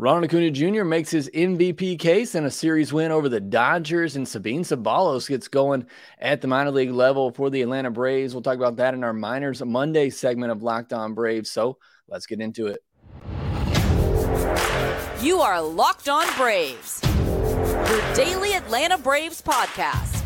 [0.00, 0.82] Ronald Acuna Jr.
[0.82, 5.46] makes his MVP case in a series win over the Dodgers, and Sabin Ceballos gets
[5.46, 5.84] going
[6.18, 8.34] at the minor league level for the Atlanta Braves.
[8.34, 11.50] We'll talk about that in our Minors Monday segment of Locked On Braves.
[11.50, 11.76] So
[12.08, 12.82] let's get into it.
[15.22, 20.22] You are Locked On Braves, your daily Atlanta Braves podcast,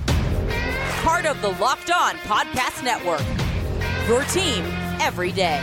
[1.02, 3.26] part of the Locked On Podcast Network.
[4.06, 4.64] Your team
[5.00, 5.60] every day.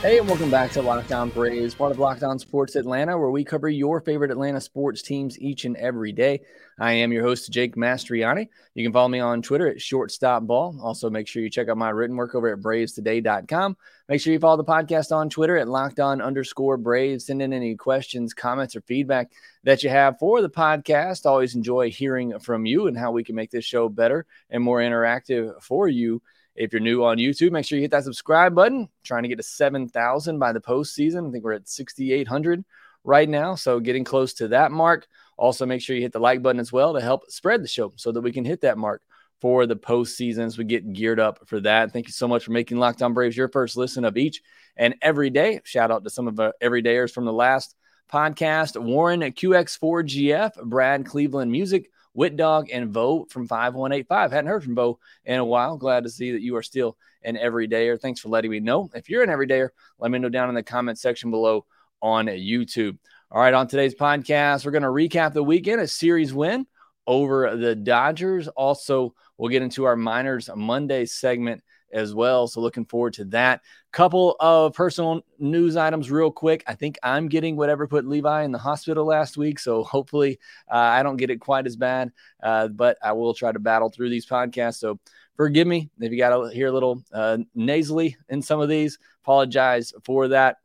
[0.00, 3.30] Hey, and welcome back to Locked On Braves, part of Locked On Sports Atlanta, where
[3.30, 6.42] we cover your favorite Atlanta sports teams each and every day.
[6.78, 8.46] I am your host, Jake Mastriani.
[8.76, 10.80] You can follow me on Twitter at shortstopball.
[10.80, 13.76] Also, make sure you check out my written work over at bravestoday.com.
[14.08, 17.26] Make sure you follow the podcast on Twitter at locked on underscore braves.
[17.26, 19.32] Send in any questions, comments, or feedback
[19.64, 21.26] that you have for the podcast.
[21.26, 24.78] Always enjoy hearing from you and how we can make this show better and more
[24.78, 26.22] interactive for you.
[26.58, 28.88] If you're new on YouTube, make sure you hit that subscribe button.
[29.04, 31.28] trying to get to 7,000 by the postseason.
[31.28, 32.64] I think we're at 6,800
[33.04, 33.54] right now.
[33.54, 35.06] So getting close to that mark.
[35.36, 37.92] Also, make sure you hit the like button as well to help spread the show
[37.94, 39.02] so that we can hit that mark
[39.40, 41.92] for the postseason as we get geared up for that.
[41.92, 44.42] Thank you so much for making Locked On Braves your first listen of each
[44.76, 45.60] and every day.
[45.62, 47.76] Shout out to some of our everydayers from the last
[48.12, 54.32] podcast Warren QX4GF, Brad Cleveland Music, Wit Dog, and Vo from 5185.
[54.32, 55.76] Hadn't heard from Bo in a while.
[55.76, 57.96] Glad to see that you are still an everydayer.
[57.98, 58.90] Thanks for letting me know.
[58.92, 59.68] If you're an everydayer,
[60.00, 61.64] let me know down in the comment section below
[62.02, 62.98] on YouTube.
[63.30, 66.66] All right, on today's podcast, we're going to recap the weekend, a series win
[67.06, 68.48] over the Dodgers.
[68.48, 72.46] Also, we'll get into our Minors Monday segment as well.
[72.46, 73.62] So looking forward to that.
[73.92, 76.62] Couple of personal news items real quick.
[76.66, 79.58] I think I'm getting whatever put Levi in the hospital last week.
[79.58, 80.38] So hopefully
[80.70, 83.90] uh, I don't get it quite as bad, uh, but I will try to battle
[83.90, 84.78] through these podcasts.
[84.78, 84.98] So
[85.36, 88.98] forgive me if you got to hear a little uh, nasally in some of these.
[89.24, 90.56] Apologize for that.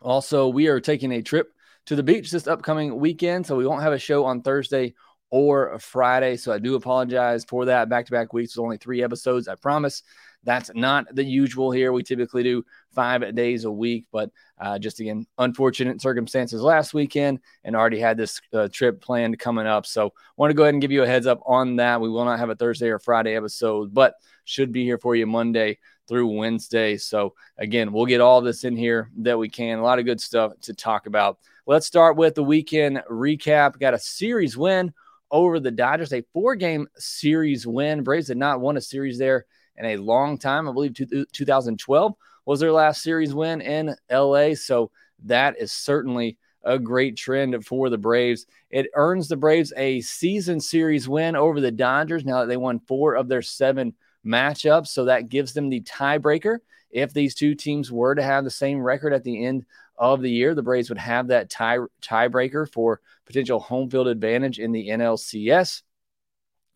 [0.00, 1.52] Also, we are taking a trip
[1.86, 3.46] to the beach this upcoming weekend.
[3.46, 4.94] So we won't have a show on Thursday
[5.30, 6.36] or Friday.
[6.36, 7.88] So I do apologize for that.
[7.88, 10.02] Back to back weeks with only three episodes, I promise.
[10.44, 11.92] That's not the usual here.
[11.92, 17.40] We typically do five days a week, but uh, just again, unfortunate circumstances last weekend
[17.64, 19.86] and already had this uh, trip planned coming up.
[19.86, 22.00] So, want to go ahead and give you a heads up on that.
[22.00, 24.14] We will not have a Thursday or Friday episode, but
[24.44, 26.96] should be here for you Monday through Wednesday.
[26.96, 29.78] So, again, we'll get all this in here that we can.
[29.78, 31.38] A lot of good stuff to talk about.
[31.66, 33.78] Let's start with the weekend recap.
[33.78, 34.92] Got a series win
[35.30, 38.02] over the Dodgers, a four game series win.
[38.02, 40.68] Braves did not won a series there in a long time.
[40.68, 40.94] I believe
[41.32, 44.54] 2012 was their last series win in LA.
[44.54, 44.90] So
[45.24, 48.46] that is certainly a great trend for the Braves.
[48.70, 52.80] It earns the Braves a season series win over the Dodgers now that they won
[52.80, 53.94] four of their seven
[54.24, 54.88] matchups.
[54.88, 56.58] So that gives them the tiebreaker.
[56.90, 59.64] If these two teams were to have the same record at the end
[59.96, 64.58] of the year, the Braves would have that tie tiebreaker for potential home field advantage
[64.58, 65.82] in the NLCS.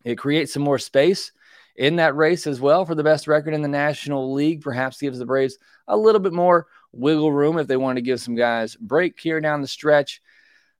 [0.03, 1.31] It creates some more space
[1.77, 4.61] in that race as well for the best record in the National League.
[4.61, 5.57] Perhaps gives the Braves
[5.87, 9.39] a little bit more wiggle room if they want to give some guys break here
[9.39, 10.21] down the stretch.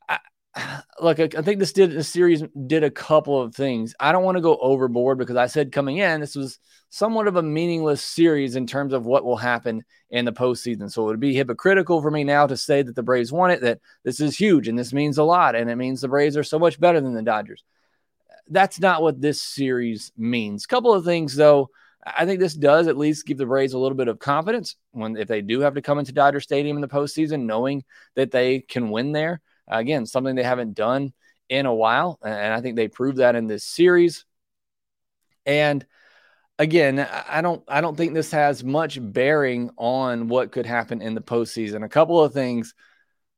[0.10, 0.20] I,
[1.00, 3.94] look, I think this did the series did a couple of things.
[4.00, 6.60] I don't want to go overboard because I said coming in this was
[6.90, 10.92] somewhat of a meaningless series in terms of what will happen in the postseason.
[10.92, 13.62] So it would be hypocritical for me now to say that the Braves won it,
[13.62, 16.44] that this is huge and this means a lot, and it means the Braves are
[16.44, 17.64] so much better than the Dodgers
[18.50, 20.66] that's not what this series means.
[20.66, 21.70] Couple of things though.
[22.06, 25.18] I think this does at least give the Braves a little bit of confidence when
[25.18, 27.84] if they do have to come into Dodger Stadium in the postseason, knowing
[28.16, 29.42] that they can win there.
[29.68, 31.12] Again, something they haven't done
[31.50, 34.26] in a while, and I think they proved that in this series.
[35.46, 35.86] And
[36.60, 41.16] again, I don't I don't think this has much bearing on what could happen in
[41.16, 41.84] the postseason.
[41.84, 42.74] A couple of things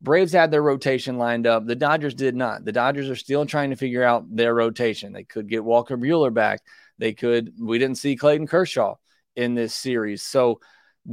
[0.02, 1.66] Braves had their rotation lined up.
[1.66, 2.64] The Dodgers did not.
[2.64, 5.12] The Dodgers are still trying to figure out their rotation.
[5.12, 6.62] They could get Walker Buehler back.
[6.98, 7.54] They could.
[7.60, 8.96] We didn't see Clayton Kershaw
[9.36, 10.60] in this series, so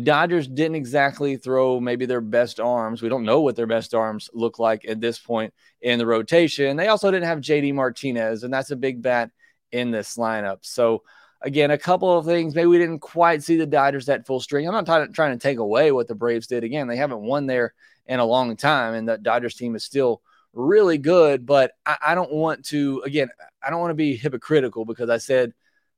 [0.02, 3.02] Dodgers didn't exactly throw maybe their best arms.
[3.02, 6.76] We don't know what their best arms look like at this point in the rotation.
[6.76, 9.30] They also didn't have JD Martinez, and that's a big bat
[9.72, 10.58] in this lineup.
[10.62, 11.02] So
[11.40, 12.54] again, a couple of things.
[12.54, 14.66] Maybe we didn't quite see the Dodgers at full string.
[14.66, 16.64] I'm not to, trying to take away what the Braves did.
[16.64, 17.74] Again, they haven't won there
[18.06, 20.22] in a long time, and the Dodgers team is still
[20.52, 21.46] really good.
[21.46, 23.28] But I, I don't want to, again,
[23.62, 25.52] I don't want to be hypocritical because I said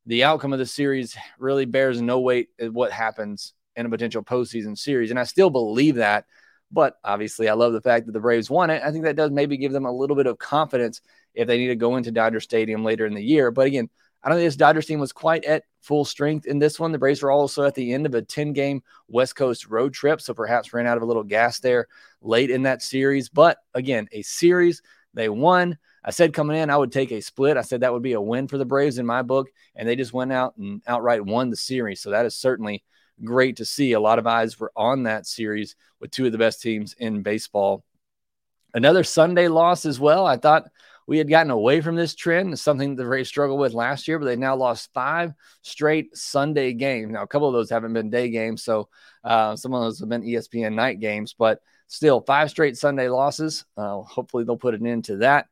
[0.06, 4.22] the outcome of the series really bears no weight at what happens in a potential
[4.22, 5.10] postseason series.
[5.10, 6.24] And I still believe that.
[6.70, 8.82] But obviously, I love the fact that the Braves won it.
[8.84, 11.00] I think that does maybe give them a little bit of confidence
[11.34, 13.50] if they need to go into Dodger Stadium later in the year.
[13.50, 13.88] But again,
[14.22, 16.92] I don't think this Dodgers team was quite at full strength in this one.
[16.92, 20.20] The Braves were also at the end of a 10 game West Coast road trip,
[20.20, 21.86] so perhaps ran out of a little gas there
[22.20, 23.28] late in that series.
[23.28, 24.82] But again, a series
[25.14, 25.78] they won.
[26.04, 27.56] I said coming in, I would take a split.
[27.56, 29.96] I said that would be a win for the Braves in my book, and they
[29.96, 32.00] just went out and outright won the series.
[32.00, 32.82] So that is certainly
[33.24, 33.92] great to see.
[33.92, 37.22] A lot of eyes were on that series with two of the best teams in
[37.22, 37.84] baseball.
[38.74, 40.26] Another Sunday loss as well.
[40.26, 40.70] I thought
[41.08, 44.26] we had gotten away from this trend, something the Rays struggled with last year, but
[44.26, 45.32] they now lost five
[45.62, 47.10] straight Sunday games.
[47.10, 48.90] Now, a couple of those haven't been day games, so
[49.24, 53.64] uh, some of those have been ESPN night games, but still five straight Sunday losses.
[53.74, 55.46] Uh, hopefully, they'll put an end to that.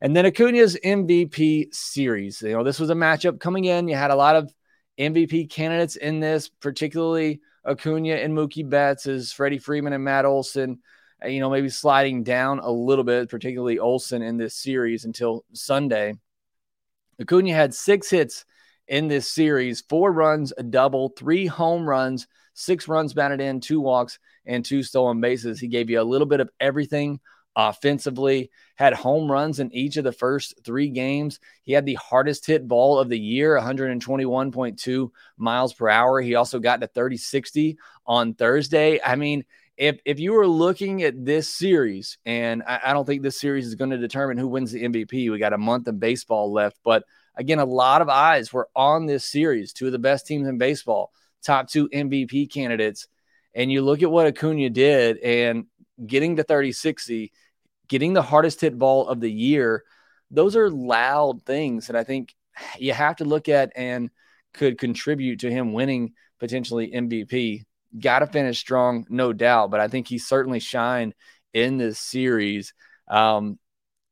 [0.00, 2.40] And then Acuna's MVP series.
[2.40, 3.88] You know, this was a matchup coming in.
[3.88, 4.50] You had a lot of
[4.98, 10.78] MVP candidates in this, particularly Acuna and Mookie Betts, as Freddie Freeman and Matt Olson
[11.22, 15.44] Uh, you know, maybe sliding down a little bit, particularly Olson in this series until
[15.52, 16.14] Sunday.
[17.20, 18.44] Acuna had six hits
[18.86, 23.80] in this series, four runs, a double, three home runs, six runs batted in, two
[23.80, 25.60] walks, and two stolen bases.
[25.60, 27.20] He gave you a little bit of everything
[27.58, 31.40] offensively, had home runs in each of the first three games.
[31.64, 36.20] He had the hardest hit ball of the year, 121.2 miles per hour.
[36.20, 37.76] He also got to 30 60
[38.06, 39.00] on Thursday.
[39.04, 39.44] I mean,
[39.78, 43.66] if if you were looking at this series, and I, I don't think this series
[43.66, 45.30] is going to determine who wins the MVP.
[45.30, 47.04] We got a month of baseball left, but
[47.36, 49.72] again, a lot of eyes were on this series.
[49.72, 51.12] Two of the best teams in baseball,
[51.44, 53.06] top two MVP candidates,
[53.54, 55.66] and you look at what Acuna did and
[56.04, 57.32] getting to 30 60,
[57.86, 59.84] getting the hardest hit ball of the year.
[60.32, 62.34] Those are loud things that I think
[62.78, 64.10] you have to look at and
[64.54, 67.64] could contribute to him winning potentially MVP
[67.98, 69.70] got to finish strong, no doubt.
[69.70, 71.14] But I think he certainly shined
[71.52, 72.74] in this series.
[73.08, 73.58] Um,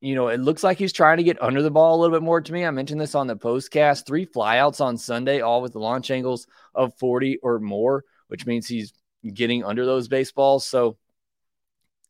[0.00, 2.24] you know, it looks like he's trying to get under the ball a little bit
[2.24, 2.64] more to me.
[2.64, 6.46] I mentioned this on the postcast three flyouts on Sunday, all with the launch angles
[6.74, 8.92] of 40 or more, which means he's
[9.32, 10.66] getting under those baseballs.
[10.66, 10.98] So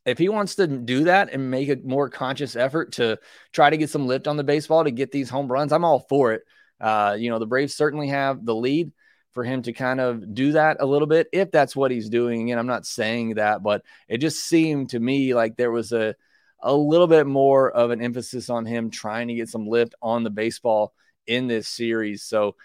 [0.04, 3.18] if he wants to do that and make a more conscious effort to
[3.52, 6.00] try to get some lift on the baseball to get these home runs, I'm all
[6.08, 6.42] for it.
[6.80, 8.92] Uh, you know, the Braves certainly have the lead
[9.36, 12.50] for him to kind of do that a little bit if that's what he's doing.
[12.50, 16.16] And I'm not saying that, but it just seemed to me like there was a
[16.62, 20.24] a little bit more of an emphasis on him trying to get some lift on
[20.24, 20.94] the baseball
[21.26, 22.22] in this series.
[22.22, 22.56] So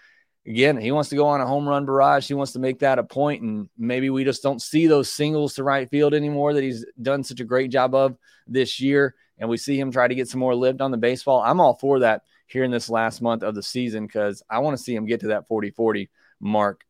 [0.46, 2.26] again, he wants to go on a home run barrage.
[2.26, 5.54] He wants to make that a point, and maybe we just don't see those singles
[5.54, 8.16] to right field anymore that he's done such a great job of
[8.46, 9.14] this year.
[9.36, 11.42] And we see him try to get some more lift on the baseball.
[11.42, 14.76] I'm all for that here in this last month of the season because I want
[14.76, 16.10] to see him get to that 40 40
[16.42, 16.84] mark.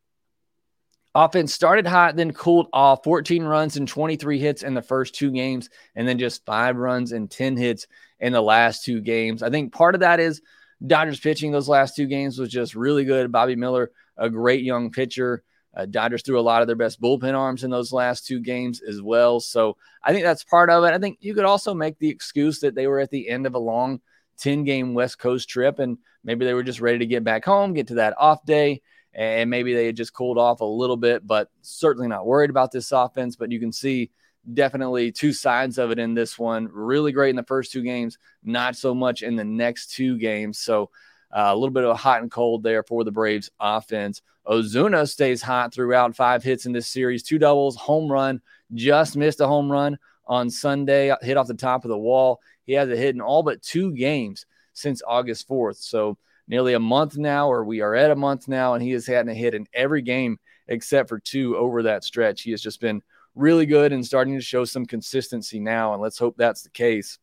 [1.15, 5.31] Offense started hot, then cooled off 14 runs and 23 hits in the first two
[5.31, 7.85] games, and then just five runs and 10 hits
[8.19, 9.43] in the last two games.
[9.43, 10.41] I think part of that is
[10.85, 13.31] Dodgers pitching those last two games was just really good.
[13.31, 15.43] Bobby Miller, a great young pitcher.
[15.75, 18.81] Uh, Dodgers threw a lot of their best bullpen arms in those last two games
[18.81, 19.39] as well.
[19.39, 20.93] So I think that's part of it.
[20.93, 23.55] I think you could also make the excuse that they were at the end of
[23.55, 24.01] a long
[24.39, 27.73] 10 game West Coast trip and maybe they were just ready to get back home,
[27.73, 28.81] get to that off day
[29.13, 32.71] and maybe they had just cooled off a little bit, but certainly not worried about
[32.71, 33.35] this offense.
[33.35, 34.11] But you can see
[34.53, 36.69] definitely two sides of it in this one.
[36.71, 40.59] Really great in the first two games, not so much in the next two games.
[40.59, 40.89] So
[41.31, 44.21] uh, a little bit of a hot and cold there for the Braves offense.
[44.47, 48.41] Ozuna stays hot throughout five hits in this series, two doubles, home run,
[48.73, 52.41] just missed a home run on Sunday, hit off the top of the wall.
[52.65, 55.77] He has a hit in all but two games since August 4th.
[55.77, 56.17] So
[56.53, 59.27] nearly a month now, or we are at a month now, and he has had
[59.27, 62.43] a hit in every game except for two over that stretch.
[62.43, 63.01] He has just been
[63.33, 67.17] really good and starting to show some consistency now, and let's hope that's the case.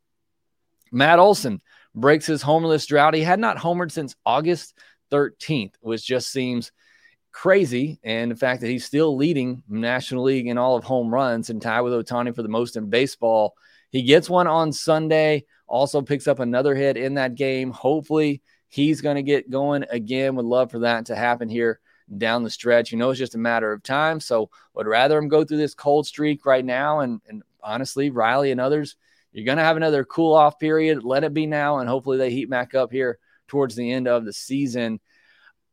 [0.90, 1.60] Matt Olson
[1.94, 3.14] breaks his homerless drought.
[3.14, 4.76] He had not homered since August
[5.12, 6.72] 13th, which just seems
[7.30, 8.00] crazy.
[8.02, 11.62] And the fact that he's still leading National League in all of home runs and
[11.62, 13.54] tied with Ohtani for the most in baseball.
[13.90, 17.70] He gets one on Sunday, also picks up another hit in that game.
[17.70, 20.36] Hopefully, he's going to get going again.
[20.36, 21.80] Would love for that to happen here
[22.16, 22.90] down the stretch.
[22.90, 24.20] You know, it's just a matter of time.
[24.20, 27.00] So would rather him go through this cold streak right now.
[27.00, 28.96] And, and honestly, Riley and others,
[29.32, 31.04] you're going to have another cool off period.
[31.04, 31.78] Let it be now.
[31.78, 35.00] And hopefully they heat back up here towards the end of the season.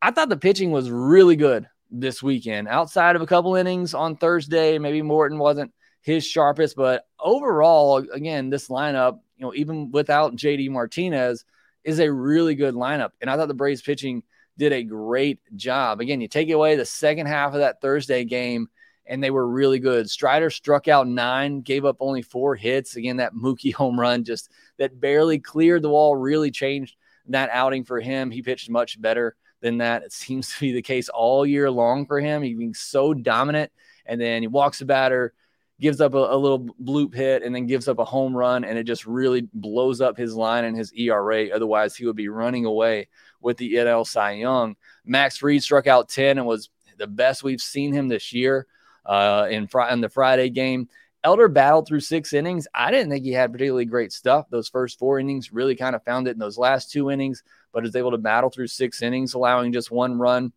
[0.01, 4.17] I thought the pitching was really good this weekend outside of a couple innings on
[4.17, 4.77] Thursday.
[4.77, 10.69] Maybe Morton wasn't his sharpest, but overall, again, this lineup, you know, even without JD
[10.69, 11.45] Martinez,
[11.87, 13.11] is a really good lineup.
[13.21, 14.21] And I thought the Braves pitching
[14.57, 16.01] did a great job.
[16.01, 18.67] Again, you take away the second half of that Thursday game,
[19.05, 20.09] and they were really good.
[20.09, 22.97] Strider struck out nine, gave up only four hits.
[22.97, 26.97] Again, that Mookie home run just that barely cleared the wall really changed
[27.29, 28.31] that outing for him.
[28.31, 30.03] He pitched much better than that.
[30.03, 32.41] It seems to be the case all year long for him.
[32.41, 33.71] He's being so dominant,
[34.05, 35.33] and then he walks the batter,
[35.79, 38.77] gives up a, a, little bloop hit, and then gives up a home run, and
[38.77, 41.49] it just really blows up his line and his ERA.
[41.49, 43.07] Otherwise, he would be running away
[43.41, 44.75] with the NL Cy Young.
[45.05, 48.65] Max Fried struck out 10 and was the best we've seen him this year
[49.05, 50.89] uh, in, fr- in the Friday game.
[51.23, 52.67] Elder battled through six innings.
[52.73, 54.49] I didn't think he had particularly great stuff.
[54.49, 57.43] Those first four innings really kind of found it in those last two innings,
[57.73, 60.53] but is able to battle through six innings, allowing just one run.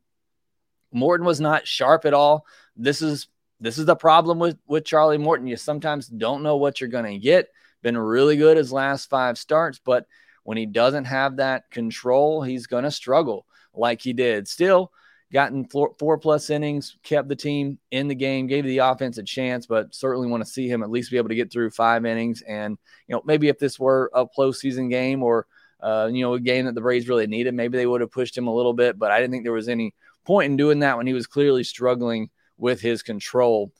[0.93, 2.47] Morton was not sharp at all.
[2.77, 3.29] This is
[3.61, 5.47] this is the problem with with Charlie Morton.
[5.47, 7.49] You sometimes don't know what you're going to get.
[7.83, 10.07] Been really good his last five starts, but
[10.45, 14.49] when he doesn't have that control, he's going to struggle like he did.
[14.49, 14.93] Still,
[15.33, 19.23] gotten four, four, plus innings, kept the team in the game, gave the offense a
[19.23, 22.05] chance, but certainly want to see him at least be able to get through five
[22.05, 22.43] innings.
[22.43, 22.76] And,
[23.07, 25.47] you know, maybe if this were a postseason game or,
[25.81, 28.37] uh, you know, a game that the Braves really needed, maybe they would have pushed
[28.37, 30.97] him a little bit, but I didn't think there was any point in doing that
[30.97, 33.73] when he was clearly struggling with his control.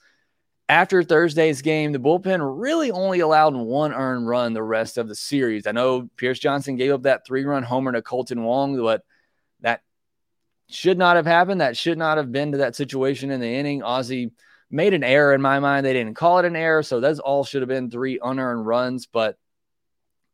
[0.69, 5.17] After Thursday's game, the bullpen really only allowed one earned run the rest of the
[5.17, 5.67] series.
[5.67, 9.03] I know Pierce Johnson gave up that three run homer to Kolten Wong, but
[9.61, 9.83] that
[10.69, 11.61] should not have happened.
[11.61, 13.83] That should not have been to that situation in the inning.
[13.83, 14.31] Ozzie
[14.71, 15.85] made an error in my mind.
[15.85, 16.85] They didn't call it an error.
[16.85, 19.07] So that's all should have been three unearned runs.
[19.07, 19.37] But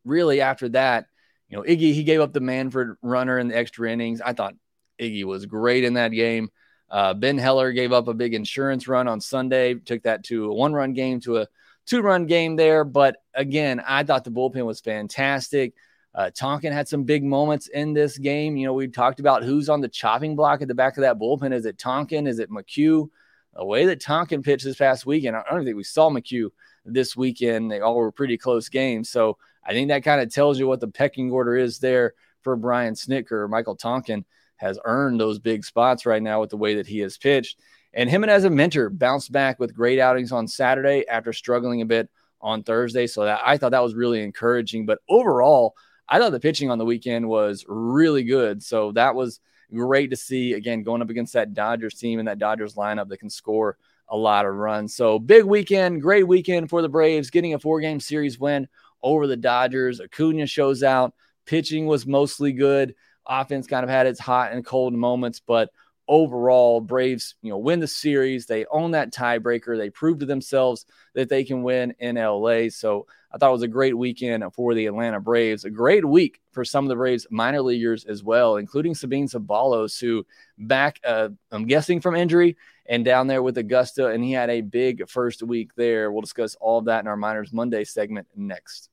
[0.05, 1.07] really, after that,
[1.49, 4.21] you know, Iggy, he gave up the Manfred runner in the extra innings.
[4.21, 4.55] I thought
[5.01, 6.51] Iggy was great in that game.
[6.91, 10.55] Uh, ben Heller gave up a big insurance run on Sunday, took that to a
[10.55, 11.49] one run game to a
[11.85, 12.85] two run game there.
[12.85, 15.75] But again, I thought the bullpen was fantastic.
[16.15, 18.57] Uh, Tonkin had some big moments in this game.
[18.57, 21.19] You know, we talked about who's on the chopping block at the back of that
[21.19, 21.53] bullpen.
[21.53, 22.27] Is it Tonkin?
[22.27, 23.11] Is it McHugh?
[23.55, 26.51] The way that Tonkin pitched this past weekend, I don't think we saw McHugh
[26.85, 27.71] this weekend.
[27.71, 29.11] They all were pretty close games.
[29.11, 32.57] So I think that kind of tells you what the pecking order is there for
[32.57, 33.49] Brian Snitker.
[33.49, 34.25] Michael Tonkin
[34.57, 37.59] has earned those big spots right now with the way that he has pitched.
[37.93, 41.81] And him and as a mentor bounced back with great outings on Saturday after struggling
[41.83, 42.11] a bit
[42.41, 43.07] on Thursday.
[43.07, 44.87] So that I thought that was really encouraging.
[44.87, 45.75] But overall,
[46.09, 48.63] I thought the pitching on the weekend was really good.
[48.63, 49.41] So that was
[49.75, 50.53] great to see.
[50.53, 53.77] Again, going up against that Dodgers team and that Dodgers lineup that can score
[54.09, 54.95] a lot of runs.
[54.95, 58.69] So big weekend, great weekend for the Braves, getting a four game series win
[59.03, 60.01] over the Dodgers.
[60.01, 61.15] Acuna shows out.
[61.45, 62.95] Pitching was mostly good.
[63.27, 65.71] Offense kind of had its hot and cold moments, but
[66.09, 68.47] overall, Braves, you know, win the series.
[68.47, 69.77] They own that tiebreaker.
[69.77, 72.69] They prove to themselves that they can win in LA.
[72.69, 75.65] So I thought it was a great weekend for the Atlanta Braves.
[75.65, 80.01] A great week for some of the Braves minor leaguers as well, including Sabin Ceballos,
[80.01, 80.25] who
[80.59, 82.57] back, uh, I'm guessing from injury
[82.87, 86.13] and down there with Augusta, and he had a big first week there.
[86.13, 88.91] We'll discuss all of that in our Minors Monday segment next.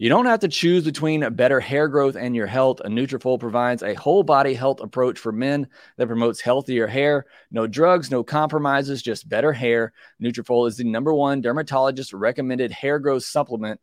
[0.00, 2.80] You don't have to choose between better hair growth and your health.
[2.86, 7.26] Nutrafol provides a whole body health approach for men that promotes healthier hair.
[7.50, 9.92] No drugs, no compromises, just better hair.
[10.18, 13.78] Nutrafol is the number one dermatologist recommended hair growth supplement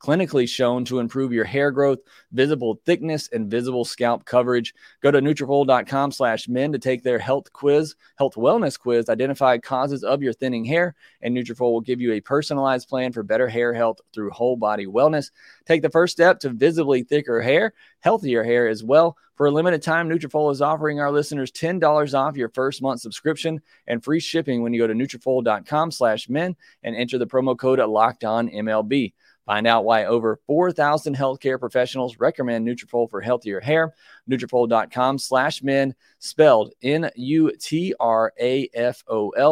[0.00, 1.98] clinically shown to improve your hair growth,
[2.32, 4.74] visible thickness, and visible scalp coverage.
[5.02, 10.04] Go to Nutrafol.com slash men to take their health quiz, health wellness quiz, identify causes
[10.04, 13.72] of your thinning hair, and Nutrafol will give you a personalized plan for better hair
[13.72, 15.30] health through whole body wellness.
[15.66, 19.16] Take the first step to visibly thicker hair, healthier hair as well.
[19.36, 23.60] For a limited time, Nutrafol is offering our listeners $10 off your first month subscription
[23.86, 27.78] and free shipping when you go to Nutrafol.com slash men and enter the promo code
[27.78, 29.12] Locked On MLB.
[29.46, 33.94] Find out why over 4,000 healthcare professionals recommend Nutrafol for healthier hair.
[34.28, 37.58] Nutrafol.com slash men, spelled N-U-T-R-A-F-O-L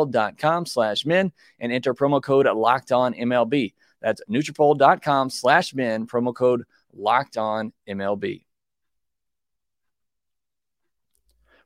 [0.07, 3.73] dot com slash men, and enter promo code Locked On MLB.
[4.01, 8.44] That's Nutrafol.com slash men, promo code Locked On MLB.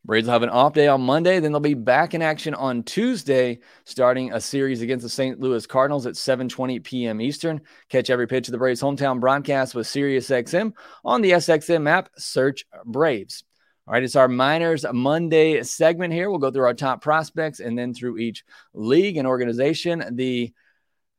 [0.05, 1.41] Braves will have an off day on Monday.
[1.41, 5.39] Then they'll be back in action on Tuesday, starting a series against the St.
[5.39, 7.21] Louis Cardinals at 7:20 p.m.
[7.21, 7.61] Eastern.
[7.89, 10.73] Catch every pitch of the Braves' hometown broadcast with SiriusXM
[11.05, 12.11] on the SXM app.
[12.17, 13.45] Search Braves.
[13.87, 16.29] All right, it's our Minors Monday segment here.
[16.29, 20.05] We'll go through our top prospects and then through each league and organization.
[20.13, 20.53] The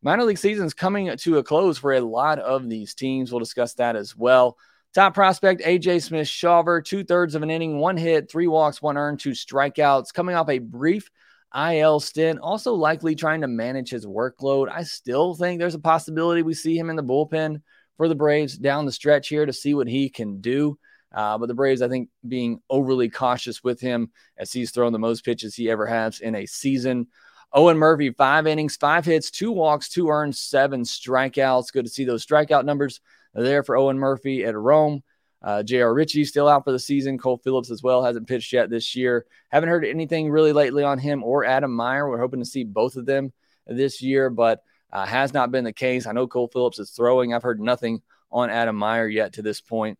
[0.01, 3.31] minor league season is coming to a close for a lot of these teams.
[3.31, 4.57] We'll discuss that as well.
[4.95, 8.97] Top prospect AJ Smith Shawver, two thirds of an inning, one hit, three walks, one
[8.97, 11.11] earned, two strikeouts, coming off a brief
[11.55, 14.67] IL stint, also likely trying to manage his workload.
[14.67, 17.61] I still think there's a possibility we see him in the bullpen
[17.97, 20.79] for the Braves down the stretch here to see what he can do.
[21.13, 24.99] Uh, but the Braves, I think, being overly cautious with him as he's thrown the
[24.99, 27.07] most pitches he ever has in a season.
[27.53, 31.73] Owen Murphy, five innings, five hits, two walks, two earned, seven strikeouts.
[31.73, 33.01] Good to see those strikeout numbers
[33.33, 35.03] there for Owen Murphy at Rome.
[35.41, 35.93] Uh, J.R.
[35.93, 37.17] Ritchie still out for the season.
[37.17, 39.25] Cole Phillips as well hasn't pitched yet this year.
[39.49, 42.09] Haven't heard anything really lately on him or Adam Maier.
[42.09, 43.31] We're hoping to see both of them
[43.65, 46.07] this year, but uh, has not been the case.
[46.07, 47.33] I know Cole Phillips is throwing.
[47.33, 49.97] I've heard nothing on Adam Maier yet to this point.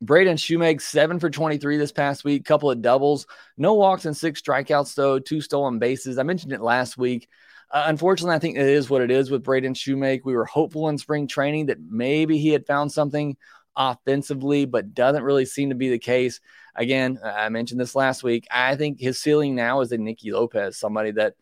[0.00, 3.26] Braden Shewmake, seven for 23 this past week, couple of doubles,
[3.56, 6.18] no walks and six strikeouts, though, two stolen bases.
[6.18, 7.28] I mentioned it last week.
[7.74, 10.20] Uh, unfortunately, I think it is what it is with Braden Shewmake.
[10.24, 13.36] We were hopeful in spring training that maybe he had found something
[13.74, 16.40] offensively, but doesn't really seem to be the case.
[16.76, 18.46] Again, I mentioned this last week.
[18.48, 21.34] I think his ceiling now is a Nicky Lopez, somebody that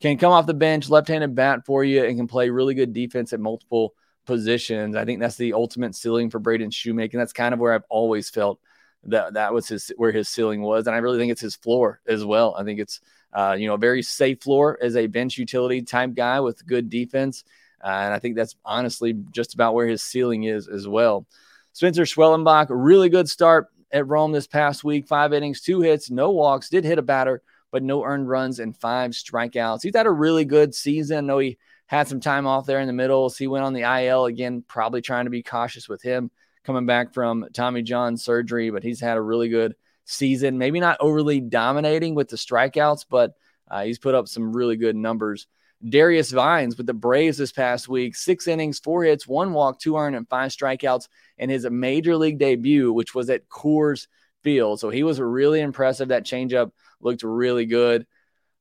[0.00, 2.92] can come off the bench, left handed bat for you, and can play really good
[2.92, 3.94] defense at multiple
[4.26, 4.94] positions.
[4.94, 7.12] I think that's the ultimate ceiling for Braden Shewmake.
[7.12, 8.60] And that's kind of where I've always felt
[9.04, 10.86] that that was his where his ceiling was.
[10.86, 12.54] And I really think it's his floor as well.
[12.56, 13.00] I think it's
[13.32, 17.44] uh, you know, very safe floor as a bench utility type guy with good defense.
[17.82, 21.26] Uh, and I think that's honestly just about where his ceiling is as well.
[21.72, 25.06] Spencer Schwellenbach, really good start at Rome this past week.
[25.06, 28.76] Five innings, two hits, no walks, did hit a batter, but no earned runs and
[28.76, 29.82] five strikeouts.
[29.82, 31.18] He's had a really good season.
[31.18, 33.30] I know he had some time off there in the middle.
[33.30, 36.30] So he went on the IL again, probably trying to be cautious with him
[36.64, 39.74] coming back from Tommy John surgery, but he's had a really good
[40.10, 40.58] season.
[40.58, 43.34] Maybe not overly dominating with the strikeouts, but
[43.70, 45.46] uh, he's put up some really good numbers.
[45.88, 49.96] Darius Vines with the Braves this past week, six innings, four hits, one walk, two
[49.96, 54.06] earned, and five strikeouts in his major league debut, which was at Coors
[54.42, 54.80] Field.
[54.80, 56.08] So he was really impressive.
[56.08, 58.06] That changeup looked really good.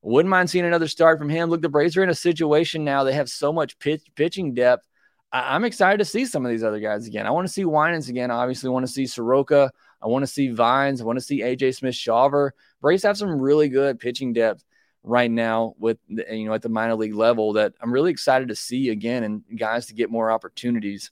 [0.02, 1.50] Wouldn't mind seeing another start from him.
[1.50, 3.04] Look, the Braves are in a situation now.
[3.04, 4.88] They have so much pitch, pitching depth.
[5.32, 7.28] I, am excited to see some of these other guys again.
[7.28, 8.32] I want to see Winans again.
[8.32, 9.72] I obviously want to see Soroka.
[10.02, 11.02] I want to see Vines.
[11.02, 12.52] I want to see AJ Smith Shawver.
[12.82, 14.64] Braves have some really good pitching depth
[15.04, 18.56] right now with you know at the minor league level that I'm really excited to
[18.56, 21.12] see again and guys to get more opportunities.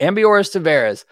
[0.00, 1.04] Ambioris Tavarez.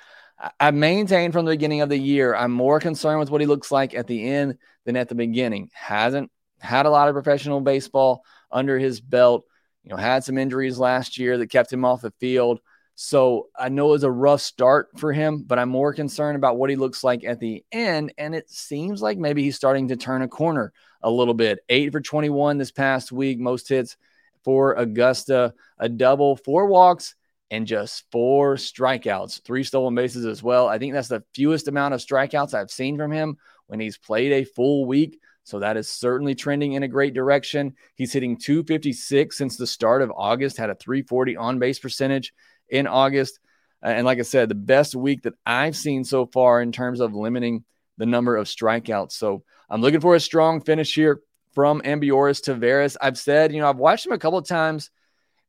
[0.60, 3.72] I maintained from the beginning of the year, I'm more concerned with what he looks
[3.72, 5.70] like at the end than at the beginning.
[5.72, 9.46] Hasn't had a lot of professional baseball under his belt.
[9.86, 12.60] You know, had some injuries last year that kept him off the field.
[12.96, 16.56] So I know it was a rough start for him, but I'm more concerned about
[16.56, 18.12] what he looks like at the end.
[18.18, 20.72] And it seems like maybe he's starting to turn a corner
[21.02, 21.60] a little bit.
[21.68, 23.96] Eight for 21 this past week, most hits
[24.42, 27.14] for Augusta, a double, four walks,
[27.50, 30.66] and just four strikeouts, three stolen bases as well.
[30.66, 33.36] I think that's the fewest amount of strikeouts I've seen from him
[33.68, 35.20] when he's played a full week.
[35.46, 37.74] So that is certainly trending in a great direction.
[37.94, 42.34] He's hitting 256 since the start of August, had a 340 on base percentage
[42.68, 43.38] in August.
[43.80, 47.14] And like I said, the best week that I've seen so far in terms of
[47.14, 47.64] limiting
[47.96, 49.12] the number of strikeouts.
[49.12, 51.20] So I'm looking for a strong finish here
[51.52, 52.96] from Ambioris Tavarez.
[53.00, 54.90] I've said, you know, I've watched him a couple of times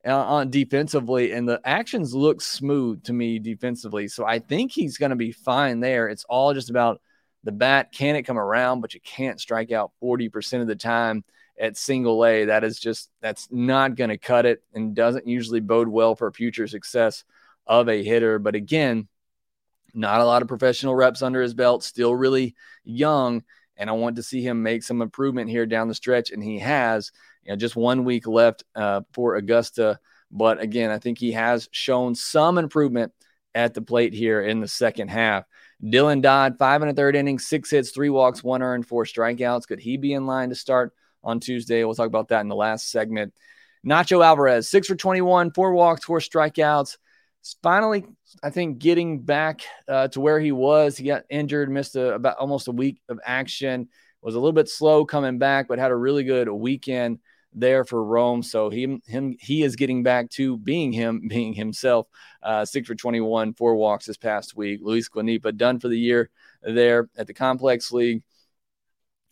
[0.05, 4.09] uh, on defensively, and the actions look smooth to me defensively.
[4.09, 6.07] So I think he's going to be fine there.
[6.07, 7.01] It's all just about
[7.43, 7.91] the bat.
[7.91, 8.81] Can it come around?
[8.81, 11.23] But you can't strike out 40% of the time
[11.59, 12.45] at single A.
[12.45, 16.31] That is just, that's not going to cut it and doesn't usually bode well for
[16.31, 17.23] future success
[17.65, 18.39] of a hitter.
[18.39, 19.07] But again,
[19.93, 23.43] not a lot of professional reps under his belt, still really young.
[23.75, 26.31] And I want to see him make some improvement here down the stretch.
[26.31, 27.11] And he has,
[27.43, 29.99] you know, just one week left uh, for Augusta.
[30.31, 33.13] But again, I think he has shown some improvement
[33.55, 35.45] at the plate here in the second half.
[35.83, 39.67] Dylan Dodd, five and a third inning, six hits, three walks, one earned, four strikeouts.
[39.67, 41.83] Could he be in line to start on Tuesday?
[41.83, 43.33] We'll talk about that in the last segment.
[43.85, 46.97] Nacho Alvarez, six for 21, four walks, four strikeouts.
[47.63, 48.05] Finally,
[48.43, 50.97] I think getting back uh, to where he was.
[50.97, 53.87] He got injured, missed a, about almost a week of action,
[54.21, 57.19] was a little bit slow coming back, but had a really good weekend
[57.53, 58.43] there for Rome.
[58.43, 62.07] So he him he is getting back to being him, being himself.
[62.41, 64.79] Uh, six for 21, four walks this past week.
[64.83, 66.29] Luis Guanipa done for the year
[66.61, 68.23] there at the Complex League.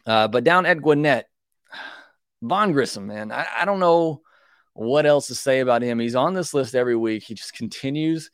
[0.06, 1.28] Uh, but down at Gwinnett,
[2.42, 4.22] Vaughn Grissom, man, I, I don't know
[4.74, 6.00] what else to say about him.
[6.00, 7.24] He's on this list every week.
[7.24, 8.30] He just continues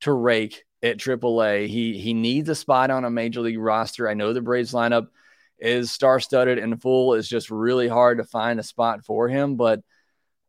[0.00, 1.68] to rake at AAA.
[1.68, 4.08] He he needs a spot on a major league roster.
[4.08, 5.08] I know the Braves lineup
[5.58, 7.14] is star studded and full.
[7.14, 9.56] It's just really hard to find a spot for him.
[9.56, 9.80] But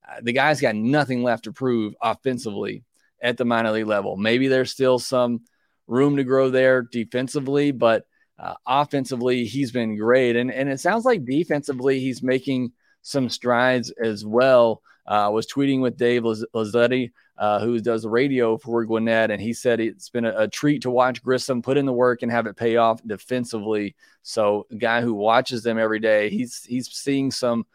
[0.08, 2.84] uh, the guy's got nothing left to prove offensively
[3.22, 4.17] at the minor league level.
[4.17, 5.41] Maybe there's still some
[5.88, 8.06] room to grow there defensively, but
[8.39, 10.36] uh, offensively, he's been great.
[10.36, 14.82] And, and it sounds like defensively, he's making some strides as well.
[15.08, 19.54] Uh, was tweeting with Dave Lezotte, uh, who does the radio for Gwinnett, and he
[19.54, 22.47] said it's been a, a, treat to watch Grissom put in the work and have
[22.47, 23.95] it pay off defensively.
[24.23, 27.65] So, a guy who watches them every day, he's he's seeing some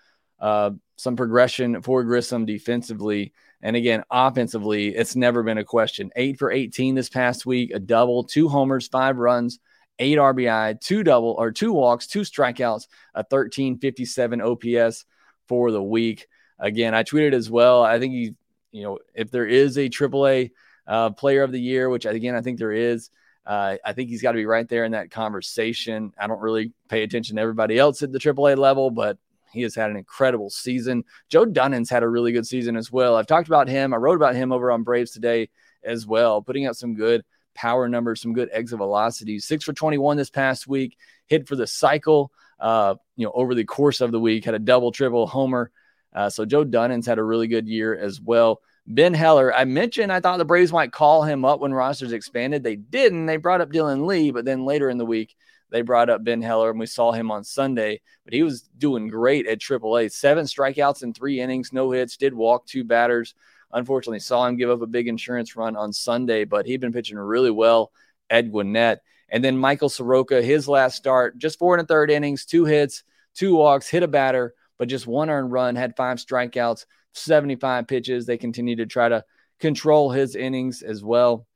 [0.40, 6.10] uh, some progression for Grissom defensively, And again, offensively, it's never been a question.
[6.16, 9.60] Eight for 18 this past week, a double, two homers, five runs,
[10.00, 15.04] eight RBI, two double or two walks, two strikeouts, a 1357 OPS
[15.46, 16.26] for the week.
[16.58, 17.82] Again, I tweeted as well.
[17.82, 18.34] I think he,
[18.72, 20.50] you know, if there is a AAA
[20.86, 23.10] uh, player of the year, which again, I think there is,
[23.46, 26.12] uh, I think he's got to be right there in that conversation.
[26.18, 29.18] I don't really pay attention to everybody else at the AAA level, but
[29.52, 31.04] he has had an incredible season.
[31.28, 33.16] Joe Dunand's had a really good season as well.
[33.16, 33.92] I've talked about him.
[33.92, 35.50] I wrote about him over on Braves today
[35.84, 37.22] as well, putting out some good
[37.54, 39.44] power numbers, some good exit velocities.
[39.44, 42.32] Six for 21 this past week, hit for the cycle.
[42.58, 45.70] Uh, you know, over the course of the week, had a double, triple, homer.
[46.14, 48.60] Uh, so Joe Dunand's had a really good year as well.
[48.86, 52.64] Ben Heller, I mentioned I thought the Braves might call him up when rosters expanded.
[52.64, 53.26] They didn't.
[53.26, 55.36] They brought up Dylan Lee, but then later in the week,
[55.70, 58.00] they brought up Ben Heller, and we saw him on Sunday.
[58.24, 60.12] But he was doing great at AAA.
[60.12, 63.34] Seven strikeouts in three innings, no hits, did walk two batters.
[63.72, 67.18] Unfortunately, saw him give up a big insurance run on Sunday, but he'd been pitching
[67.18, 67.90] really well
[68.28, 69.00] at Gwinnett.
[69.30, 73.02] And then Michael Soroka, his last start, just four and a third innings, two hits,
[73.34, 78.26] two walks, hit a batter, but just one earned run, had five strikeouts, 75 pitches.
[78.26, 79.24] They continue to try to
[79.60, 81.46] control his innings as well.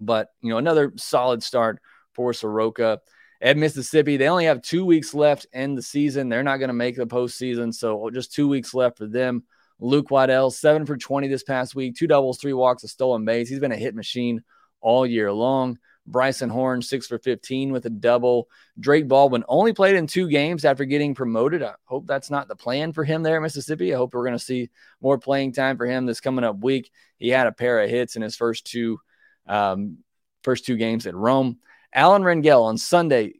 [0.00, 1.80] But, you know, another solid start
[2.14, 2.98] for Soroka.
[3.40, 6.28] At Mississippi, they only have two weeks left in the season.
[6.28, 7.72] They're not going to make the postseason.
[7.72, 9.44] So just two weeks left for them.
[9.78, 13.48] Luke Waddell, seven for 20 this past week, two doubles, three walks, a stolen base.
[13.48, 14.42] He's been a hit machine
[14.80, 15.78] all year long.
[16.06, 18.48] Bryson Horne, six for 15 with a double.
[18.78, 21.62] Drake Baldwin only played in two games after getting promoted.
[21.62, 23.94] I hope that's not the plan for him there at Mississippi.
[23.94, 26.90] I hope we're going to see more playing time for him this coming up week.
[27.18, 28.98] He had a pair of hits in his first two
[29.46, 29.98] um,
[30.42, 31.58] first two games at Rome.
[31.94, 33.34] Alan Rangel on Sunday,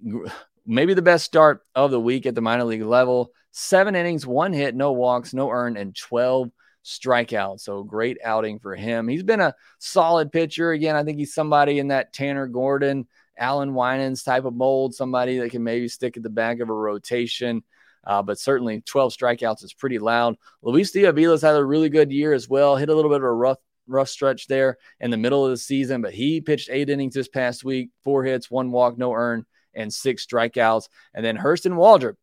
[0.67, 3.33] maybe the best start of the week at the minor league level.
[3.51, 6.51] Seven innings, one hit, no walks, no earned, and 12
[6.85, 7.61] strikeouts.
[7.61, 9.09] So great outing for him.
[9.09, 10.73] He's been a solid pitcher.
[10.73, 13.07] Again, I think he's somebody in that Tanner Gordon,
[13.39, 16.75] Allan Winans type of mold, somebody that can maybe stick at the back of a
[16.75, 17.63] rotation.
[18.05, 20.37] Uh, but certainly 12 strikeouts is pretty loud.
[20.61, 22.77] Luis De Avila's had a really good year as well.
[22.77, 25.57] Hit a little bit of a rough rough stretch there in the middle of the
[25.57, 29.45] season, but he pitched eight innings this past week, four hits, one walk, no earn,
[29.75, 30.89] and six strikeouts.
[31.15, 32.15] And then Hurston Waldrep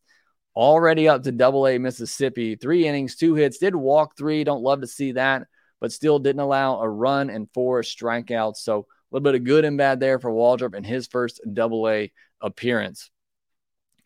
[0.56, 2.56] already up to double A Mississippi.
[2.56, 4.44] Three innings, two hits, did walk three.
[4.44, 5.48] Don't love to see that,
[5.80, 8.58] but still didn't allow a run and four strikeouts.
[8.58, 11.88] So a little bit of good and bad there for Waldrep in his first double
[11.90, 13.10] A appearance.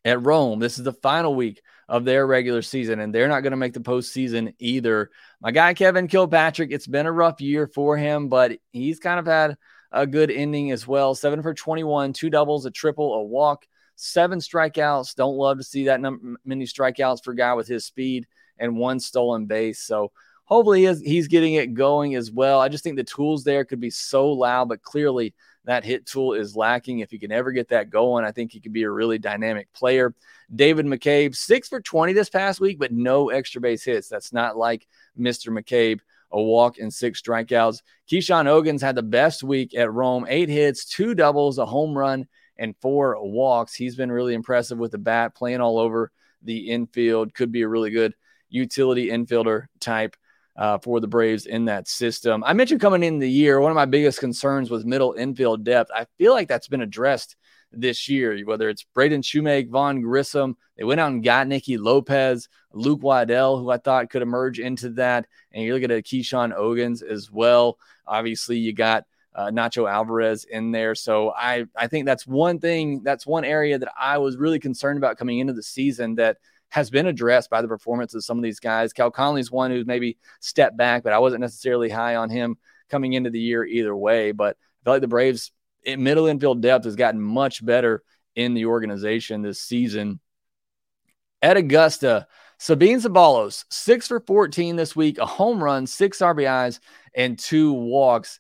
[0.06, 3.52] At Rome, this is the final week of their regular season, and they're not going
[3.52, 5.12] to make the postseason either.
[5.42, 9.26] My guy, Kevin Kilpatrick, it's been a rough year for him, but he's kind of
[9.26, 9.58] had
[9.92, 11.16] a good ending as well.
[11.16, 15.16] Seven for 21, two doubles, a triple, a walk seven strikeouts.
[15.16, 16.02] Don't love to see that
[16.44, 18.28] many strikeouts for a guy with his speed
[18.58, 19.82] and one stolen base.
[19.84, 20.12] So
[20.46, 22.60] hopefully he is, he's getting it going as well.
[22.60, 25.34] I just think the tools there could be so loud, but clearly
[25.66, 27.00] that hit tool is lacking.
[27.00, 29.72] If he can ever get that going, I think he could be a really dynamic
[29.74, 30.14] player.
[30.54, 34.10] David McCabe, six for 20 this past week, but no extra base hits.
[34.10, 35.58] That's not like Mr.
[35.58, 36.00] McCabe.
[36.36, 37.84] A walk and six strikeouts.
[38.10, 42.28] Keshawn Ogans had the best week at Rome, eight hits, two doubles, a home run,
[42.58, 43.74] and four walks.
[43.74, 46.12] He's been really impressive with the bat, playing all over
[46.42, 47.34] the infield.
[47.34, 48.14] Could be a really good
[48.50, 50.16] utility infielder type
[50.56, 52.44] uh, for the Braves in that system.
[52.46, 55.92] I mentioned coming in the year, one of my biggest concerns was middle infield depth.
[55.94, 57.36] I feel like that's been addressed
[57.72, 60.56] this year, whether it's Braden Shewmake, Vaughn Grissom.
[60.78, 64.90] They went out and got Nicky Lopez, Luke Waddell, who I thought could emerge into
[64.92, 65.26] that.
[65.52, 67.80] And you look at a Keshawn Ogans as well.
[68.06, 70.96] Obviously, you got uh, Nacho Alvarez in there.
[70.96, 74.98] So I, I think that's one thing, that's one area that I was really concerned
[74.98, 76.38] about coming into the season that
[76.70, 78.94] has been addressed by the performance of some of these guys.
[78.94, 82.58] Cal Conley's one who's maybe stepped back, but I wasn't necessarily high on him
[82.90, 84.32] coming into the year either way.
[84.32, 85.52] But I feel like the Braves
[85.86, 88.04] middle infield depth has gotten much better
[88.36, 90.20] in the organization this season.
[91.42, 96.80] At Augusta, Sabin Ceballos, six for 14 this week, a home run, six RBIs,
[97.14, 98.40] and two walks.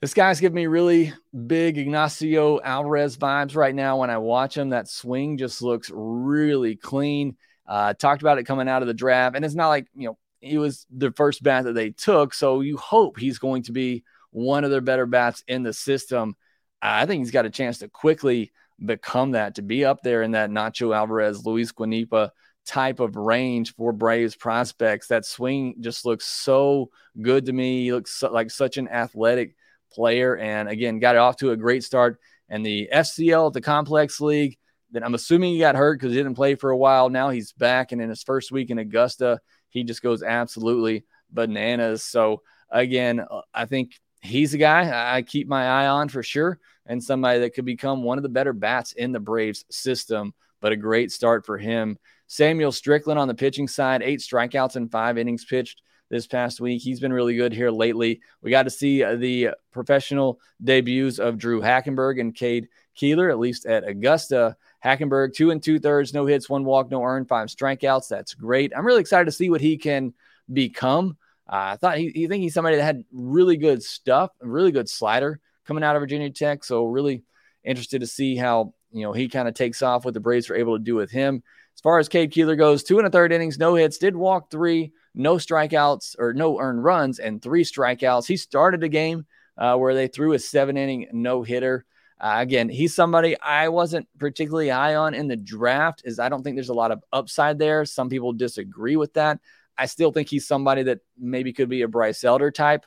[0.00, 1.12] This guy's giving me really
[1.46, 4.70] big Ignacio Alvarez vibes right now when I watch him.
[4.70, 7.36] That swing just looks really clean.
[7.66, 10.18] Uh, talked about it coming out of the draft, and it's not like you know
[10.40, 14.02] he was the first bat that they took, so you hope he's going to be
[14.30, 16.34] one of their better bats in the system.
[16.80, 20.30] I think he's got a chance to quickly become that, to be up there in
[20.30, 22.30] that Nacho Alvarez, Luis Guanipa
[22.66, 25.08] type of range for Braves prospects.
[25.08, 27.82] That swing just looks so good to me.
[27.84, 29.56] He looks so, like such an athletic
[29.92, 30.36] player.
[30.36, 32.18] And again, got it off to a great start.
[32.48, 34.58] And the FCL at the Complex League,
[34.90, 37.08] then I'm assuming he got hurt because he didn't play for a while.
[37.08, 37.92] Now he's back.
[37.92, 42.02] And in his first week in Augusta, he just goes absolutely bananas.
[42.02, 43.24] So again,
[43.54, 47.54] I think he's a guy I keep my eye on for sure, and somebody that
[47.54, 50.34] could become one of the better bats in the Braves system.
[50.60, 51.98] But a great start for him.
[52.26, 56.82] Samuel Strickland on the pitching side, eight strikeouts and five innings pitched this past week.
[56.82, 58.20] He's been really good here lately.
[58.42, 63.38] We got to see uh, the professional debuts of Drue Hackenberg and Cade Kuehler, at
[63.38, 64.56] least at Augusta.
[64.84, 68.08] Hackenberg, two and two thirds, no hits, one walk, no earned, five strikeouts.
[68.08, 68.72] That's great.
[68.76, 70.14] I'm really excited to see what he can
[70.52, 71.16] become.
[71.48, 74.88] Uh, I thought he, he think he's somebody that had really good stuff, really good
[74.88, 76.64] slider coming out of Virginia Tech.
[76.64, 77.22] So really
[77.62, 80.56] interested to see how you know he kind of takes off what the Braves were
[80.56, 81.42] able to do with him.
[81.80, 84.50] As far as Cade Kuehler goes, two and a third innings, no hits, did walk
[84.50, 88.26] three, no strikeouts or no earned runs, and three strikeouts.
[88.26, 89.24] He started a game
[89.56, 91.86] uh, where they threw a seven inning no hitter.
[92.20, 96.42] Uh, again, he's somebody I wasn't particularly high on in the draft, is I don't
[96.42, 97.86] think there's a lot of upside there.
[97.86, 99.40] Some people disagree with that.
[99.78, 102.84] I still think he's somebody that maybe could be a Bryce Elder type,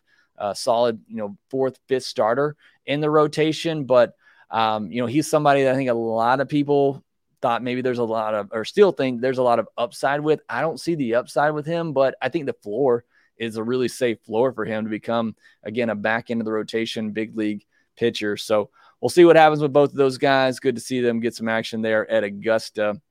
[0.54, 3.86] solid, you know, fourth, fifth starter in the rotation.
[3.86, 4.14] But,
[4.52, 7.04] um, you know, he's somebody that I think a lot of people
[7.44, 10.42] thought maybe there's a lot of, or still think there's a lot of upside with.
[10.50, 13.06] I don't see the upside with him, but I think the floor
[13.38, 16.52] is a really safe floor for him to become, again, a back end of the
[16.52, 17.64] rotation, big league
[17.96, 18.38] pitcher.
[18.38, 18.72] So,
[19.04, 20.62] we'll see what happens with both of those guys.
[20.62, 23.02] Good to see them get some action there at Augusta.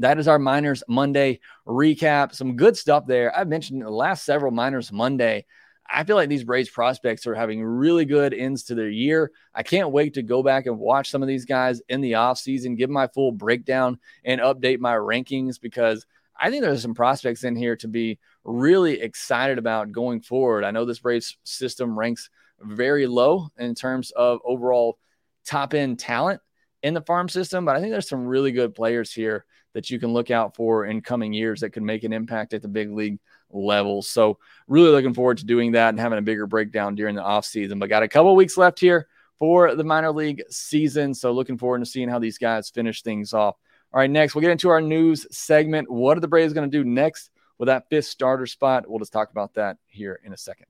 [0.00, 1.38] That is our Minors Monday
[1.68, 2.34] recap.
[2.34, 3.36] Some good stuff there.
[3.36, 5.46] I've mentioned the last several Minors Monday.
[5.90, 9.30] I feel like these Braves prospects are having really good ends to their year.
[9.54, 12.76] I can't wait to go back and watch some of these guys in the offseason,
[12.76, 16.06] give my full breakdown and update my rankings because
[16.40, 20.64] I think there's some prospects in here to be really excited about going forward.
[20.64, 24.98] I know this Braves system ranks very low in terms of overall
[25.44, 26.40] top end talent
[26.82, 29.44] in the farm system, but I think there's some really good players here
[29.74, 32.62] that you can look out for in coming years that could make an impact at
[32.62, 33.18] the big league
[33.54, 34.02] level.
[34.02, 37.78] So, really looking forward to doing that and having a bigger breakdown during the offseason.
[37.78, 41.14] But got a couple weeks left here for the minor league season.
[41.14, 43.56] So, looking forward to seeing how these guys finish things off.
[43.92, 45.90] All right, next we'll get into our news segment.
[45.90, 48.88] What are the Braves going to do next with that fifth starter spot?
[48.88, 50.66] We'll just talk about that here in a second.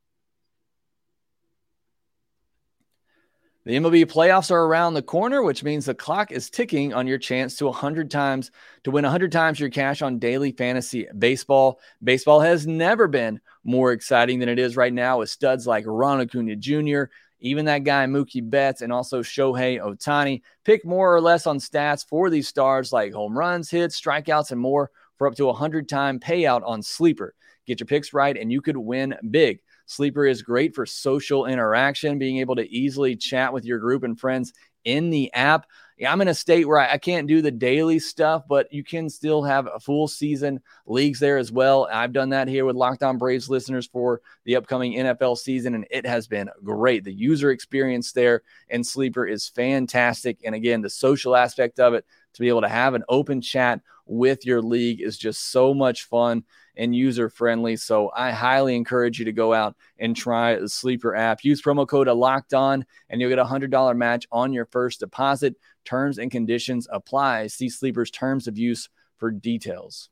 [3.66, 7.16] The MLB playoffs are around the corner, which means the clock is ticking on your
[7.16, 8.50] chance to 100 times
[8.82, 11.80] to win 100 times your cash on daily fantasy baseball.
[12.02, 16.28] Baseball has never been more exciting than it is right now with studs like Ronald
[16.28, 17.04] Acuna Jr.,
[17.40, 20.42] even that guy Mookie Betts, and also Shohei Ohtani.
[20.66, 24.60] Pick more or less on stats for these stars like home runs, hits, strikeouts, and
[24.60, 27.34] more for up to a 100 time payout on Sleeper.
[27.64, 29.60] Get your picks right, and you could win big.
[29.86, 34.18] Sleeper is great for social interaction, being able to easily chat with your group and
[34.18, 34.52] friends
[34.84, 35.66] in the app.
[36.04, 39.44] I'm in a state where I, can't do the daily stuff, but you can still
[39.44, 41.88] have a full season leagues there as well.
[41.90, 45.86] I've done that here with Locked On Braves listeners for the upcoming NFL season, and
[45.92, 47.04] it has been great.
[47.04, 50.38] The user experience there and Sleeper is fantastic.
[50.44, 53.80] And again, the social aspect of it to be able to have an open chat
[54.06, 56.42] with your league is just so much fun
[56.76, 57.76] and user friendly.
[57.76, 61.44] So I highly encourage you to go out and try the Sleeper app.
[61.44, 65.00] Use promo code Locked On, and you'll get a hundred dollar match on your first
[65.00, 65.56] deposit.
[65.84, 67.48] Terms and conditions apply.
[67.48, 70.08] See Sleeper's terms of use for details.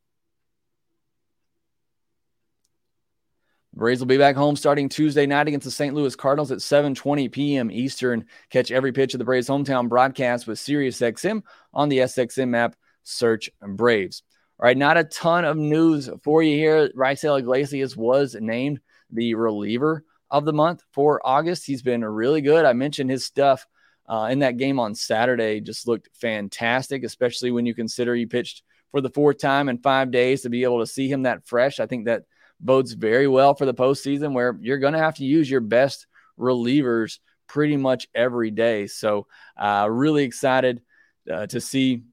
[3.75, 5.94] Braves will be back home starting Tuesday night against the St.
[5.94, 7.70] Louis Cardinals at 7:20 p.m.
[7.70, 8.27] Eastern.
[8.51, 12.77] Catch every pitch of the Braves hometown broadcast with SiriusXM on the SXM app.
[13.03, 14.22] Search Braves.
[14.58, 16.88] All right, not a ton of news for you here.
[16.96, 21.66] Raisel Iglesias was named the reliever of the month for August.
[21.66, 22.64] He's been really good.
[22.64, 23.66] I mentioned his stuff
[24.08, 28.62] uh, in that game on Saturday just looked fantastic, especially when you consider he pitched
[28.90, 31.80] for the fourth time in five days to be able to see him that fresh.
[31.80, 32.24] I think that
[32.60, 36.06] bodes very well for the postseason where you're going to have to use your best
[36.38, 38.86] relievers pretty much every day.
[38.86, 40.82] So, uh, really excited
[41.30, 42.04] uh, to see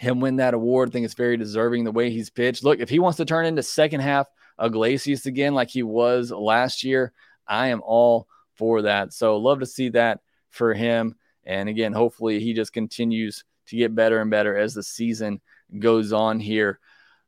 [0.00, 0.88] him win that award.
[0.88, 2.64] I think it's very deserving the way he's pitched.
[2.64, 4.26] Look, if he wants to turn into second half
[4.58, 7.12] Iglesias again, like he was last year,
[7.46, 9.12] I am all for that.
[9.12, 11.16] So love to see that for him.
[11.44, 15.42] And again, hopefully he just continues to get better and better as the season
[15.78, 16.80] goes on here.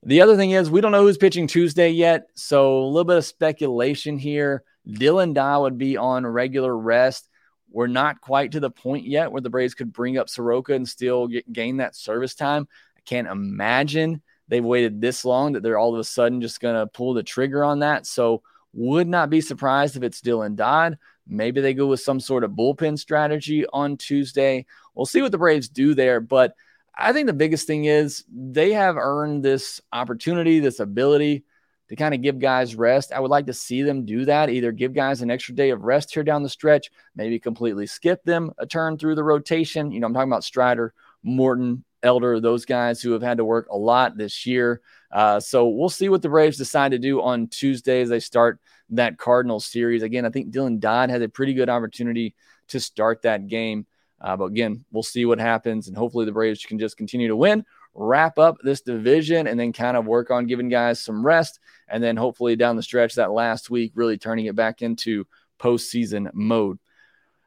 [0.02, 2.28] The other thing is, we don't know who's pitching Tuesday yet.
[2.34, 4.62] So a little bit of speculation here.
[4.88, 7.28] Dylan Dodd would be on regular rest.
[7.72, 10.88] We're not quite to the point yet where the Braves could bring up Soroka and
[10.88, 12.68] still get, gain that service time.
[12.96, 16.74] I can't imagine they've waited this long that they're all of a sudden just going
[16.74, 18.06] to pull the trigger on that.
[18.06, 18.42] So,
[18.74, 20.98] would not be surprised if it's Dylan Dodd.
[21.26, 24.66] Maybe they go with some sort of bullpen strategy on Tuesday.
[24.94, 26.20] We'll see what the Braves do there.
[26.20, 26.54] But
[26.96, 31.44] I think the biggest thing is they have earned this opportunity, this ability
[31.88, 33.12] to kind of give guys rest.
[33.12, 34.50] I would like to see them do that.
[34.50, 38.22] Either give guys an extra day of rest here down the stretch, maybe completely skip
[38.24, 39.92] them a turn through the rotation.
[39.92, 43.68] You know, I'm talking about Strider, Morton, Elder, those guys who have had to work
[43.70, 44.80] a lot this year.
[45.10, 48.58] Uh, so we'll see what the Braves decide to do on Tuesday as they start
[48.90, 50.02] that Cardinals series.
[50.02, 52.34] Again, I think Dylan Dodd has a pretty good opportunity
[52.68, 53.86] to start that game.
[54.20, 57.36] Uh, but again, we'll see what happens, and hopefully the Braves can just continue to
[57.36, 57.64] win
[57.94, 61.60] wrap up this division and then kind of work on giving guys some rest.
[61.88, 65.26] And then hopefully down the stretch that last week, really turning it back into
[65.58, 66.78] postseason mode.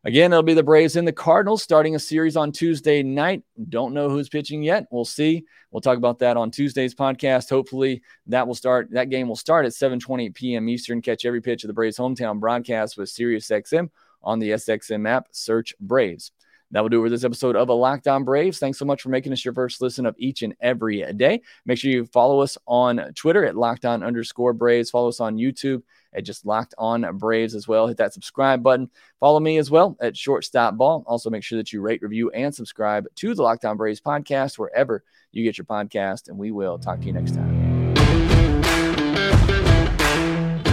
[0.06, 3.42] Again, it'll be the Braves and the Cardinals starting a series on Tuesday night.
[3.70, 4.86] Don't know who's pitching yet.
[4.92, 5.46] We'll see.
[5.72, 7.50] We'll talk about that on Tuesday's podcast.
[7.50, 8.90] Hopefully, that will start.
[8.92, 10.70] That game will start at 7:20 p.m.
[10.70, 11.02] Eastern.
[11.02, 13.90] Catch every pitch of the Braves hometown broadcast with SiriusXM
[14.22, 15.30] on the SXM app.
[15.32, 16.32] Search Braves.
[16.72, 18.60] That will do it for this episode of a Locked On Braves.
[18.60, 21.42] Thanks so much for making us your first listen of each and every day.
[21.66, 24.90] Make sure you follow us on Twitter at Locked On underscore Braves.
[24.90, 27.88] Follow us on YouTube at just Locked On Braves as well.
[27.88, 28.90] Hit that subscribe button.
[29.20, 31.04] Follow me as well at Shortstop Ball.
[31.08, 34.58] Also, make sure that you rate, review, and subscribe to the Locked On Braves podcast
[34.58, 36.30] wherever you get your podcast.
[36.30, 37.65] And we will talk to you next time.